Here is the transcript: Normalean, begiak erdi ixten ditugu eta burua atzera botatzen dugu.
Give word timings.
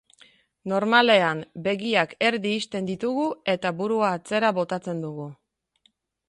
Normalean, 0.71 1.43
begiak 1.67 2.15
erdi 2.29 2.53
ixten 2.61 2.87
ditugu 2.89 3.27
eta 3.55 3.73
burua 3.83 4.11
atzera 4.19 4.51
botatzen 4.61 5.05
dugu. 5.07 5.29